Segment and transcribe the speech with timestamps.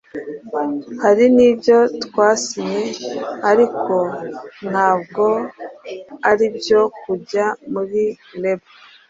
[1.03, 2.81] hari n’ibyo twasinye
[3.51, 3.95] ariko
[4.71, 5.25] ntabwo
[6.29, 8.01] ari ibyo kujya muri
[8.43, 8.73] label